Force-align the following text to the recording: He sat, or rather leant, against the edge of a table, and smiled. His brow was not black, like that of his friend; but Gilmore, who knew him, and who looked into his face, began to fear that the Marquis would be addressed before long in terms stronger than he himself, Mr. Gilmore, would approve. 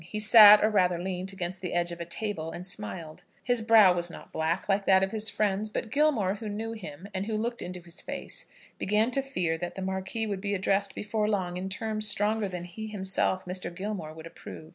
He 0.03 0.19
sat, 0.19 0.63
or 0.65 0.71
rather 0.71 0.97
leant, 0.97 1.31
against 1.31 1.61
the 1.61 1.73
edge 1.75 1.91
of 1.91 2.01
a 2.01 2.05
table, 2.05 2.49
and 2.49 2.65
smiled. 2.65 3.23
His 3.43 3.61
brow 3.61 3.93
was 3.93 4.09
not 4.09 4.31
black, 4.31 4.67
like 4.67 4.87
that 4.87 5.03
of 5.03 5.11
his 5.11 5.29
friend; 5.29 5.69
but 5.71 5.91
Gilmore, 5.91 6.33
who 6.33 6.49
knew 6.49 6.71
him, 6.71 7.07
and 7.13 7.27
who 7.27 7.37
looked 7.37 7.61
into 7.61 7.81
his 7.81 8.01
face, 8.01 8.47
began 8.79 9.11
to 9.11 9.21
fear 9.21 9.59
that 9.59 9.75
the 9.75 9.81
Marquis 9.83 10.25
would 10.25 10.41
be 10.41 10.55
addressed 10.55 10.95
before 10.95 11.29
long 11.29 11.55
in 11.55 11.69
terms 11.69 12.07
stronger 12.09 12.49
than 12.49 12.63
he 12.63 12.87
himself, 12.87 13.45
Mr. 13.45 13.71
Gilmore, 13.71 14.11
would 14.11 14.25
approve. 14.25 14.69